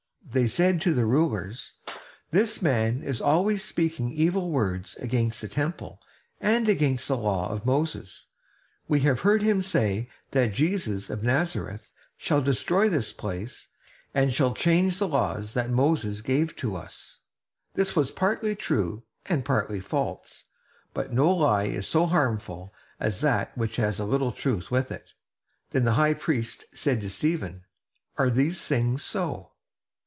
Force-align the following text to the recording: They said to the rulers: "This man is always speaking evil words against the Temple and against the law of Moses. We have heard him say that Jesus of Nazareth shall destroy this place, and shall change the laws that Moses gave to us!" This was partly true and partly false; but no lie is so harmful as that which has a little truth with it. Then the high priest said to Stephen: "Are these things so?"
They 0.33 0.47
said 0.47 0.79
to 0.83 0.93
the 0.93 1.05
rulers: 1.05 1.73
"This 2.29 2.61
man 2.61 3.03
is 3.03 3.19
always 3.19 3.65
speaking 3.65 4.13
evil 4.13 4.49
words 4.49 4.95
against 4.95 5.41
the 5.41 5.49
Temple 5.49 5.99
and 6.39 6.69
against 6.69 7.09
the 7.09 7.17
law 7.17 7.49
of 7.51 7.65
Moses. 7.65 8.27
We 8.87 9.01
have 9.01 9.21
heard 9.21 9.41
him 9.41 9.61
say 9.61 10.09
that 10.29 10.53
Jesus 10.53 11.09
of 11.09 11.21
Nazareth 11.21 11.91
shall 12.15 12.41
destroy 12.41 12.87
this 12.87 13.11
place, 13.11 13.67
and 14.13 14.33
shall 14.33 14.53
change 14.53 14.99
the 14.99 15.07
laws 15.09 15.53
that 15.53 15.69
Moses 15.69 16.21
gave 16.21 16.55
to 16.57 16.77
us!" 16.77 17.17
This 17.73 17.93
was 17.93 18.09
partly 18.09 18.55
true 18.55 19.03
and 19.25 19.43
partly 19.43 19.81
false; 19.81 20.45
but 20.93 21.11
no 21.11 21.29
lie 21.29 21.65
is 21.65 21.87
so 21.87 22.05
harmful 22.05 22.73
as 23.01 23.19
that 23.19 23.57
which 23.57 23.75
has 23.75 23.99
a 23.99 24.05
little 24.05 24.31
truth 24.31 24.71
with 24.71 24.93
it. 24.93 25.09
Then 25.71 25.83
the 25.83 25.93
high 25.99 26.13
priest 26.13 26.67
said 26.73 27.01
to 27.01 27.09
Stephen: 27.09 27.65
"Are 28.17 28.29
these 28.29 28.61
things 28.65 29.03
so?" 29.03 29.49